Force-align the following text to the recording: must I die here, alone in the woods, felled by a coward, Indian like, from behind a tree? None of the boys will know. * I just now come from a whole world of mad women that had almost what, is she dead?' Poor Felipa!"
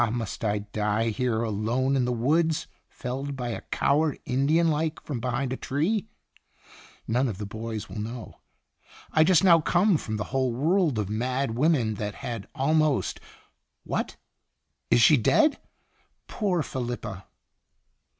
must 0.13 0.43
I 0.43 0.57
die 0.73 1.09
here, 1.09 1.43
alone 1.43 1.95
in 1.95 2.05
the 2.05 2.11
woods, 2.11 2.65
felled 2.89 3.35
by 3.35 3.49
a 3.49 3.61
coward, 3.69 4.17
Indian 4.25 4.69
like, 4.71 4.99
from 5.03 5.19
behind 5.19 5.53
a 5.53 5.57
tree? 5.57 6.07
None 7.07 7.27
of 7.27 7.37
the 7.37 7.45
boys 7.45 7.87
will 7.87 7.99
know. 7.99 8.39
* 8.77 8.79
I 9.11 9.23
just 9.23 9.43
now 9.43 9.61
come 9.61 9.97
from 9.97 10.19
a 10.19 10.23
whole 10.23 10.53
world 10.53 10.97
of 10.97 11.07
mad 11.07 11.51
women 11.51 11.93
that 12.01 12.15
had 12.15 12.47
almost 12.55 13.19
what, 13.83 14.15
is 14.89 15.01
she 15.03 15.17
dead?' 15.17 15.59
Poor 16.27 16.63
Felipa!" 16.63 17.25